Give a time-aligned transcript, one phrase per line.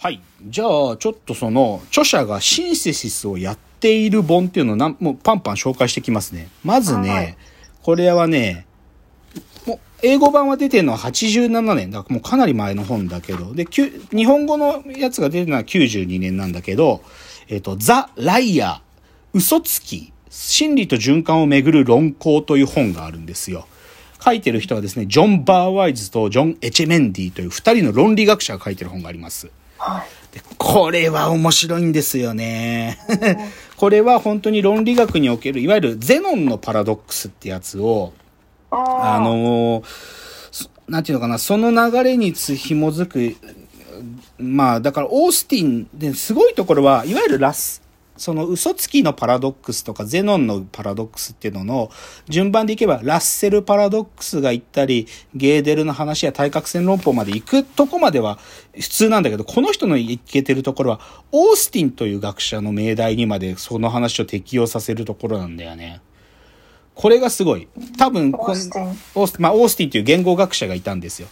[0.00, 0.20] はい。
[0.46, 6.50] じゃあ、ちょっとその、著者がシンセシスをやっている本っていうのをなんもうパンパン紹介してきますね。
[6.62, 7.36] まずね、はい
[7.82, 8.66] これはね、
[9.66, 11.90] もう、英語版は出てるのは87年。
[11.90, 13.54] だからもうかなり前の本だけど。
[13.54, 17.02] で、日本語のやつが出てるのは92年なんだけど、
[17.48, 18.80] えっ、と、ザ・ライアー、
[19.32, 23.66] 嘘つき、真理と循環をめぐる論考という本があるんですよ。
[24.22, 29.50] 書いてる人はですね、ジョン・バーワイズとジョン・エチェメンディという二人の論理学者が書いてる本があります。
[29.78, 30.34] はい。
[30.34, 32.98] でこれは面白いんですよね。
[33.76, 38.12] これは本当に論理学における、いわゆるゼノンのパラドックスってやつを、
[38.70, 39.84] あーあ、のー
[40.50, 43.36] そなんていうのかな、その流れにつ紐づく、
[44.38, 47.82] まあ、だからオースティンですごいところは、いわゆるラス、
[48.18, 51.90] その嘘つきのパラドックスとかゼノンのパラドックスっていうのの
[52.28, 58.38] 順番でいけばラッセルパラドックスが行ったりゲーデルの話や対角線論法まで行くとこまでは
[58.74, 61.00] 普通なんだけどこの人の行けてるところは
[61.32, 66.00] オースティンという学者の命題にまでその話を適用させるところなんだよね。
[66.94, 67.68] これがすごい。
[67.96, 71.28] 多分オースティンまあ、オースティンという言語学者がいたんですよ。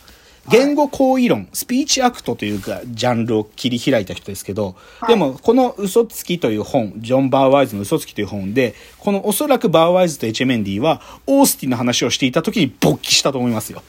[0.51, 13.83] 言語行為論、 speech act というか、ジャンルを切り開いた人ですけど、はいでも、この嘘つきという本、ジョン・バーワイズの嘘つきという本で、このおそらくバーワイズとエチェメンディは、オースティンの話をしていた時に勃起したと思いますよ。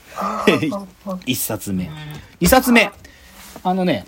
[1.25, 1.89] 一冊目。
[2.39, 2.91] 二冊目。
[3.63, 4.05] あのね、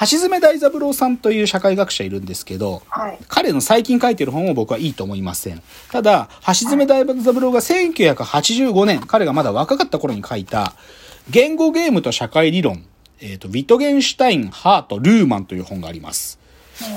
[0.00, 3.18] 橋爪大三郎さんという社会学者いるんですけど、はい。
[3.28, 5.62] 彼の最近書いてる本を僕はいいと思いません。
[5.92, 10.74] ただ、橋爪大三郎が1985年、彼がまだ若かった頃に書いた、
[11.30, 12.84] 言語ゲームと社会理論、
[13.20, 16.40] えっ、と、ウィトゲンシュタイン、ハート、ルーマンという本があります。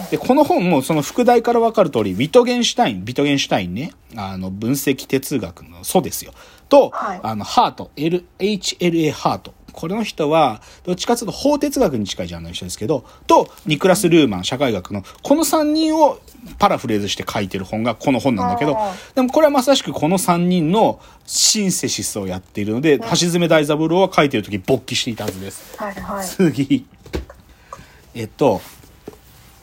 [0.10, 6.34] で、この本もその副題からわかる通り、ウィトゲンシュタイン、ウィトゲンシュタインね、あの、分析哲学の祖ですよ。
[6.70, 9.54] と、はいあの、ハート、L、HLA ハート。
[9.72, 16.20] これの人は、どっちかというと法哲学に近いジャンルの人ですけど、と、ニクラス・ルーマン、社会学の、この3人を
[16.58, 25.78] パラフレーズして書いてる本がこの本なんだけどあ、でもこれはまさしくこの3人のシンセシスをやっているので、橋爪大三郎は書いてる時勃起していたはずです。
[25.78, 25.96] はい。
[25.96, 26.28] はい。
[26.28, 26.86] 次。
[28.14, 28.62] えっと、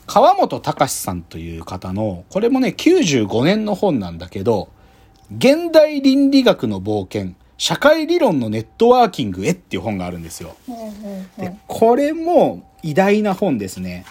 [0.06, 4.68] 川本隆さんという方の、これもね、95年の本なんだけど、
[5.34, 10.56] 現代倫理学の冒険、社会理論のネットワーキングへっていう本があるんですよ。
[11.38, 11.60] でん。
[11.66, 14.04] これも偉大な本ですね。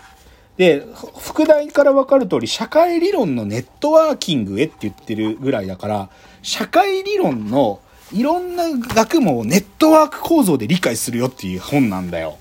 [0.57, 6.09] で、ふ副題からわかる通り、社会理論のネットワーキングへって言ってるぐらいだから、
[6.41, 7.79] 社会理論の
[8.13, 12.37] いろんな学問をネットワーク構造で理解するよっていう本なんだよ。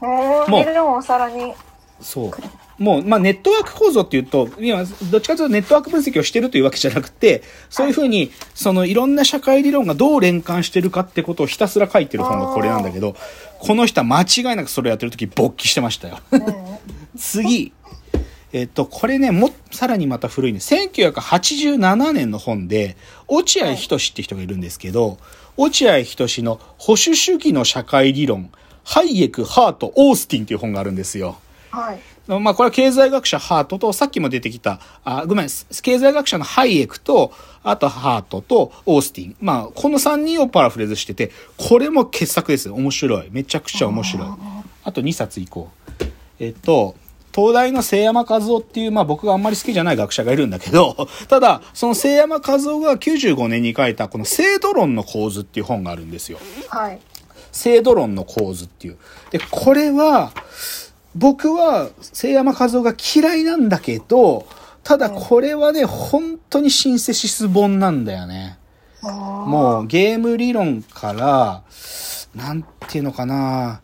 [0.00, 1.54] おもうー理論をさらに。
[2.00, 2.30] そう。
[2.82, 13.16] もう、まあ、ネットワーク構造っていうと、今、どっちかというとネットワーク分析をしてるというわけじゃなくて、そういうふうに、そのいろんな社会理論がどう連関してるかってことをひたすら書いてる本がこれなんだけど、
[13.58, 16.20] この人は間違いなくそれをやってる時勃起してましたよ。
[16.32, 16.42] うん
[17.16, 17.72] 次。
[18.52, 20.58] えっと、これね、も、さらにまた古いね。
[20.58, 22.96] 1987年の本で、
[23.28, 25.18] 落合仁って人がいるんですけど、
[25.56, 28.50] 落合仁の保守主義の社会理論、
[28.82, 31.38] ハイエク、ハート、オースティンっていう本があるんですよ。
[31.70, 32.00] はい。
[32.26, 35.48] まあ、これは経済学者ハートと、さっきも出てきた、あ、ごめん、
[35.82, 37.32] 経済学者のハイエクと、
[37.62, 39.36] あとハートとオースティン。
[39.40, 42.68] まあ、この3人をパラフレーズしてて、これも傑作です。
[42.70, 43.28] 面白い。
[43.30, 44.28] めちゃくちゃ面白い。
[44.82, 46.04] あと2冊いこう。
[46.40, 46.96] えっと、
[47.34, 50.96] 東大の聖山和夫っていう、まあ僕があんまり好きじゃない学者がいるんだけど、
[51.28, 56.38] ただ、その聖山和夫が95年に書いた、この制度論の構図っていう本があるんですよ。
[56.68, 56.98] はい。
[57.52, 58.96] 制度論の構図っていう。
[59.30, 60.32] で、これは、
[61.14, 64.46] 僕は、聖山和夫が嫌いなんだけど、
[64.82, 68.58] ただこれはね、本当にシンセシス本なんだよね。
[69.02, 71.62] ももうゲーム理論から、
[72.34, 73.82] なんていうのかな、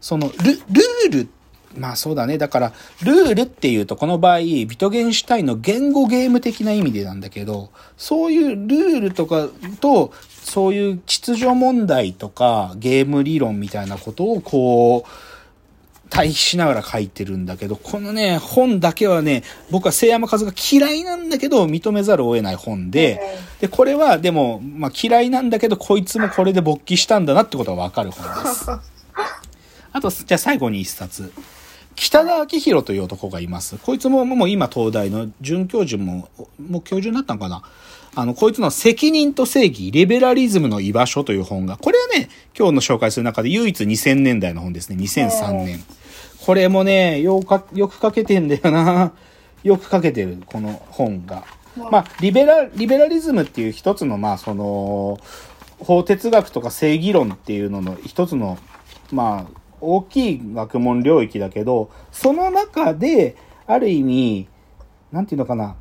[0.00, 1.28] その、ル、ルール、
[1.76, 2.38] まあそうだね。
[2.38, 9.48] だから、ルールっていうと、この場合、ビトゲンシュタインの言語ゲーム的な意味でなんだけど、そういうルールとか
[9.80, 10.12] と、
[10.42, 15.08] そういう秩序問題とか、ゲーム理論みたいなことを、こう、
[16.10, 23.20] 対比しながら書いてるんだけど、このね、本だけはね、僕は聖山和が嫌いなんだけど、認めざるを得ない本で、
[23.60, 28.70] で、これは、でも、まあ嫌いなんだけど、こいつもこれで勃起したんだなってことがわかる本です。
[29.92, 31.32] あと、じゃあ最後に一冊。
[32.00, 33.76] 北田明宏という男がいます。
[33.78, 36.28] こいつももう今東大の准教授も、
[36.58, 37.62] もう教授になったのかな
[38.14, 44.96] あの、こいつの責任と正義、リベラリズムの居場所という本が、これはね、今日の紹介する中で唯一2000年代の本ですね。
[44.96, 45.84] 2003年。
[46.44, 49.12] これもね、よくか、よく書けてんだよな。
[49.64, 51.44] よく書けてる、この本が。
[51.90, 55.18] まあ、リベラ、リベラリズムっていう一つの、まあ、その、
[55.80, 58.58] 法哲学とか正義論っていうのの一つの、
[59.12, 63.36] まあ、大きい学問領域だけど、その中で、
[63.66, 64.48] ある意味、
[65.12, 65.76] なんていうのかな、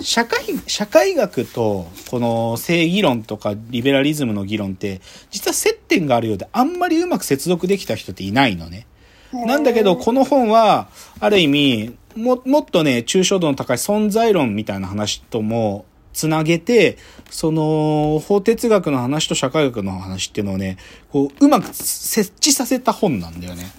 [0.00, 5.00] 社会、社会学と、この正義論とかリベラリズムの議論って、
[5.30, 8.86] 実は接点があるようで、あんまりうまく接続できた人っていないのね。
[9.32, 10.88] なんだけど、この本は、
[11.20, 15.84] ある意味、も、もっとね、抽象度の高い存在論みたいな話とも、
[16.16, 16.96] つなげて、
[17.30, 20.78] その、法哲学の話と社会学の話っていうのをね、
[21.12, 23.70] こう、うまく設置させた本なんだよね。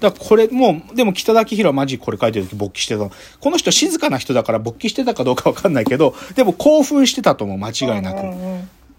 [0.00, 3.08] だからこれ、もう、でも北田明宏はマジこれ書いてる時勃起してた。
[3.08, 8.18] この人静かな人だから勃起してたかどうかわかんないけど、でも興奮してたと思う、間違いなく。
[8.18, 8.22] っ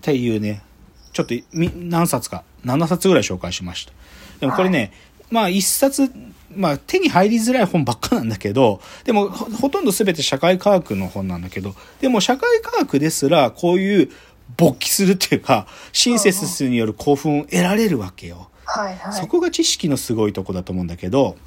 [0.01, 0.63] ていうね、
[1.11, 3.91] ちょっとみ何冊か、7冊ぐらい紹介しました。
[4.39, 4.93] でもこれね、
[5.29, 6.09] まあ一冊、
[6.57, 14.12] まあ手に入りづらい本ばっかなんだけど、でもほほとんど全て社会科学の本なんだけど、でも社会科学ですらこういう
[14.57, 18.50] 勃起するっていうか、シンセシスによる興奮を得られるわけよ。
[18.65, 19.13] はいはい。
[19.13, 21.38] そこが知識のすごいとこだと思うんだけど、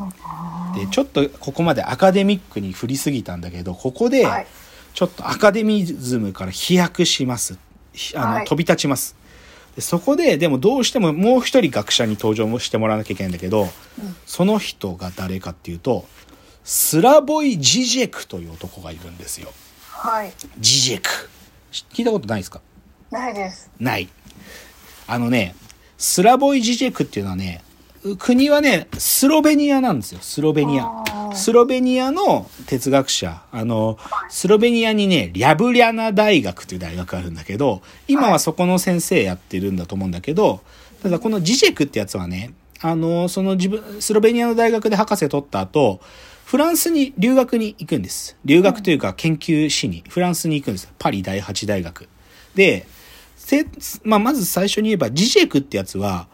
[0.75, 4.47] で、ちょっとここまでアカデミックに振りすぎたんだけど、ここではい、
[4.95, 7.59] ちょっとアカデミズムから飛躍します。
[7.93, 9.17] ひあの、はい飛び立ちます。
[9.81, 13.69] でそこで、でもどうしてももう一人学者に登場もしてもらわなきゃいけないんだけど、
[14.27, 16.05] その人が誰かっていうと、
[16.65, 19.51] スラボイ・ジジェクという男がいるんですよ。
[19.89, 20.33] はい。
[20.59, 21.09] ジジェク。
[21.95, 22.61] 聞いたことないですか？
[23.11, 23.71] ないです。
[23.81, 24.11] ない。
[25.07, 25.55] あのね、
[25.97, 27.65] スラボイ・ジジェクっていうのはね、
[28.19, 30.21] 国はね、スロベニアなんですよ。
[30.23, 30.89] スロベニア
[31.35, 33.43] スロベニアの哲学者。
[33.53, 33.99] あの、
[34.31, 40.61] スロベニアにね、リャブリャナ大学という大学あるんだけど、今はそこの先生やってるんだと思うんだけど、
[41.03, 46.01] ただこのジジェクってやつはね、あの、その自分、スロベニアの大学で博士取った後、
[46.47, 48.37] フランスに留学に行くんです。
[48.45, 50.91] 留学というか研究しに、フランスに行くんです。
[50.99, 52.09] パリ第八大学。
[52.55, 52.87] で、
[53.37, 53.67] せ
[54.05, 56.29] まあ、まず最初に言えば、ジジェクってやつは、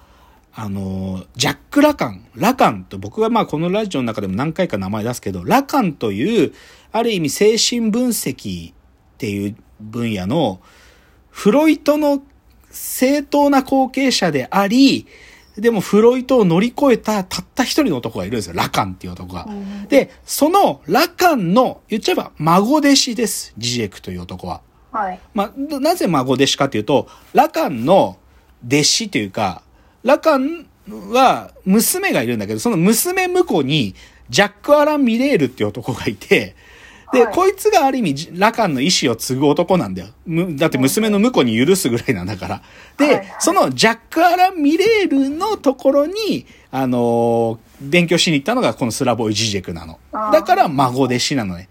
[0.59, 2.27] あのー、ジャック・ラカン。
[2.35, 6.55] ラカンと、僕はまあこのラジオの中でも何回か名前出すけど、ラカンという、
[6.93, 8.75] ある意味精神分析っ
[9.19, 10.63] ていう分野の、
[11.31, 12.23] フロイトの
[12.71, 15.07] 正当な後継者であり、
[15.59, 18.55] でもフロイトを乗り越えたたった一人の男がいるんですよ。
[18.55, 19.47] ラカンっていう男が。
[19.91, 23.53] で、そのラカンの、言っちゃえば孫弟子です。
[23.59, 24.63] ジジェクという男は。
[24.91, 25.21] はい。
[25.35, 28.17] まあ、ななぜ孫弟子かというと、ラカンの
[28.67, 29.63] 弟子というか、
[30.07, 33.95] ラカンは娘がいるんだけど、その娘婿に
[34.31, 36.55] ジャック・アラン・ミレールっていう男がいて、
[37.13, 40.09] で、はいこいつがある意味、じラカンの意思を継ぐ男なんだよ。
[40.27, 42.63] むだって娘の婿に許すぐらいなんだから。
[42.99, 49.99] で、はいはいそのジャック・アラン・ミレールのところに、あのー勉強しに行ったのがこのスラボイ・ジジェクなの。
[50.33, 51.69] だから孫弟子なのね。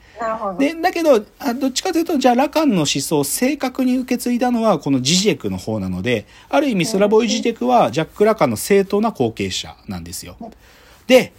[0.54, 10.38] で、だけど、あどっちかというと、じゃあラカンの思想を正確に受け継いだのはこのジジェクの方なので、ある意味スラボイ・ジジェクはジャック・ラカンの正当な後継者なんですよ。
[11.08, 11.34] で、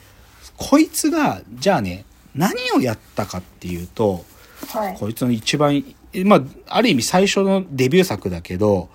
[0.57, 2.05] こいつが、じゃあね、
[2.35, 4.25] 何をやったかっていうと、
[4.69, 4.97] はい。
[4.97, 5.85] こいつの一番、
[6.25, 8.89] まあ、ある意味最初のデビュー作だけど、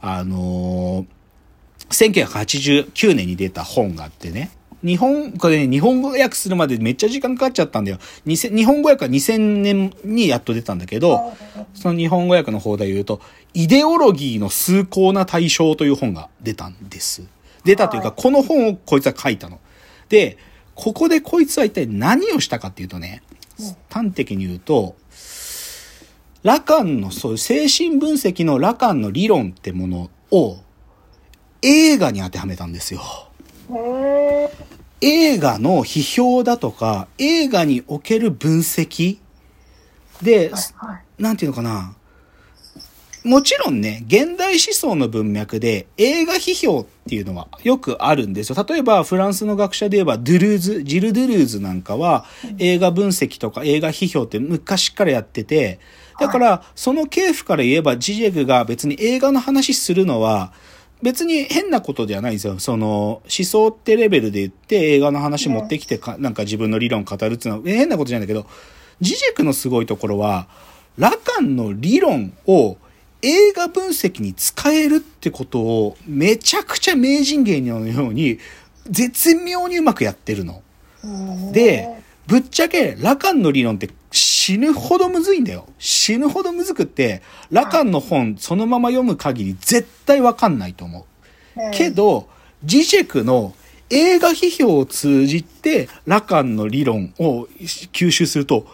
[0.00, 1.18] あのー
[1.90, 4.50] 1989年に出た本があってね、
[4.84, 7.98] 日本、これね、日本語訳するまでめっちゃ時間かかっちゃったんだよ。
[8.26, 11.32] 2000日本語訳は2000年にやっと出たんだけど、
[11.74, 13.20] その日本語訳の方で言うと、
[13.54, 17.22] イデオロギーの崇高な対象という本が出たんです。
[17.64, 19.58] 出たというか、はいこの本をこいつは書いたの。
[20.08, 20.38] で、
[20.74, 23.22] ここでこいつは一体何をしたかっていうとね、
[23.90, 24.94] 端的に言うと、
[26.44, 30.58] ラカンの、そういう精神分析のラカンの理論ってものを
[31.62, 33.27] 映画に当てはめたんですよ。
[35.00, 39.18] 映画の批評だとか、映画における分析
[40.22, 41.22] で、はい。
[41.22, 41.94] なんていうのかな。
[43.24, 48.66] もちろんね、現代思想の文脈で映画批評っていうのはよくあるんですよ。
[48.66, 52.24] 例えばフランスの学者で言えばドゥルーズ、ジル・ドゥルーズなんかは
[52.58, 55.80] 映画分析とか映画批評って昔からやってて、
[56.18, 60.52] だからその系譜から言えばジジェグが別に映画の話するのは
[61.02, 62.58] 別に変なことではないんですよ。
[62.58, 68.46] その思想ってレベルで言って映画の話持ってきてか、なんか自分の理論語るっていうのは変なことじゃないんだけど、
[69.00, 70.48] ジジェクのすごいところは、
[70.96, 72.76] ラカンの理論を
[73.22, 78.38] 映画分析に使えるってことをめちゃくちゃ名人芸のように
[78.88, 80.62] 絶妙にうまくやってるの。
[81.04, 81.97] うんで、
[82.28, 85.66] ぶっちゃけラカンの理論って死ぬほどむずいんだよ。
[85.78, 91.02] 死ぬほどむずくって、ラカンの本そのまま読む限り絶対わかんないと思う。
[91.02, 91.08] うん
[91.72, 92.28] けど、
[92.62, 93.54] ジジェクの
[93.90, 97.48] 映画批評を通じて、ラカンの理論を
[97.92, 98.66] 吸収すると、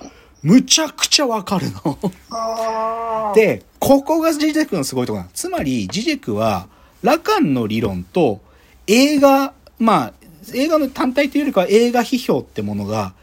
[0.43, 3.33] むちゃくちゃわかるの。
[3.35, 5.33] で、ここがジジェクのすごいところなの。
[5.33, 6.67] つまり、ジジェクは、
[7.03, 8.41] ラカンの理論と
[8.87, 10.13] 映画、まあ、
[10.53, 13.15] 映画の単体というよりかは映画批評ってものが、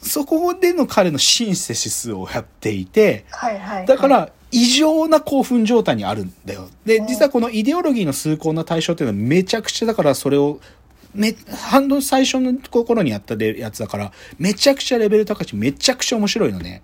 [0.00, 3.86] そこでの彼のシンセシスをやっていて、はいはい。
[3.86, 6.68] だか、ら、異常な興奮状態にあるんだよ。
[6.84, 10.60] でう、ん実はこのイデオロギーの崇高な対象っていうのはめちゃくちゃだからそれを、
[11.14, 16.82] め、半の最初の頃にやったやつだから、めちゃくちゃレベル高いし、めちゃくちゃ面白いのね。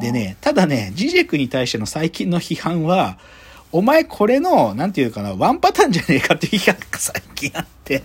[0.00, 3.18] でね、ただね、ジジェクに対しての最近の批判は、
[3.72, 8.02] お前これの、なんていうかな、ワンパターンじゃねえかっていう批判が最近あって。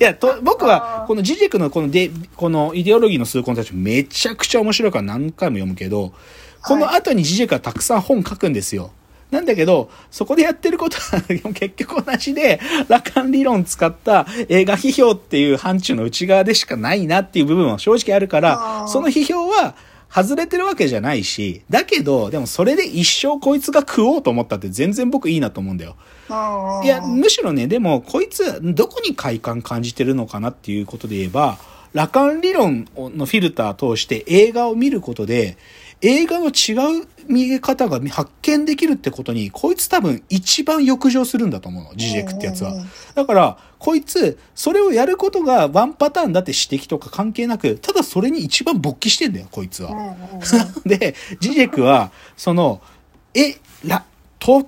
[0.00, 6.12] いや、と、僕は、このジジェクのこので、このイデオロギーの崇高の対象めちゃくちゃ面白いから何回も読むけど、
[6.64, 8.92] この後にジジェクはたくさん本書くんですよ。
[9.32, 11.22] なんだけど、そこでやってることは
[11.54, 19.74] 結局同じで、ラカン理論使った映画批評っていう範疇の内側でしかないなっていう部分は正直あるからその批評は
[20.14, 25.96] 外れてるわけじゃないし、だけど、でもそれで一生こいつが食おうと思ったって全然僕いいなと思うんだよ。
[26.84, 31.58] いや、むしろね、でも、こいつ、どこに快感感じてるのかなっていうことで言えば、
[31.94, 35.56] ラカン理論のフィルターを通して映画を見ることで、
[36.02, 42.74] 映画の違う見え方が発見できるってことに、こいつ多分一番欲情するんだと思うの、ジジェクってやつは。
[43.14, 50.16] だから、こいつ、それをやることがワンパターンだって指摘とか関係なく、ただそれに一番勃起してんだよ、こいつは。
[50.84, 52.80] で、ジジェクは、その、
[53.34, 54.04] え、ら、
[54.38, 54.66] 特、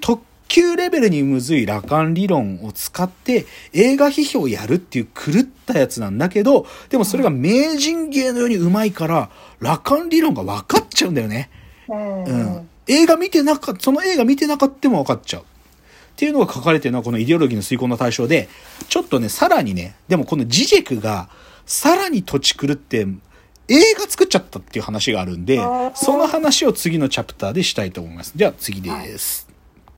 [0.00, 11.50] 特級レベルにむずい羅漢理論を使って映画批評をやるっていう狂ったやつなんだけど、でもそれが名人芸のようにうまいから、羅漢理論が分かっちゃうんだよね。
[11.88, 12.68] うん。
[12.86, 15.42] 映画見てなかその映画見てなかったも分かっちゃう。
[15.42, 15.44] っ
[16.16, 18.48] ていうのが書かれてるのはこのイデオロギーの遂行の対象で、
[18.88, 21.28] ちょっとね、さらにね、でもこのジジェクが、
[21.64, 23.06] さらに土地狂って、
[23.68, 25.60] 映画作っちゃったっていう話があるんで
[25.94, 28.36] その話を次のチャプターでしたいと思います。
[28.36, 29.47] では次です。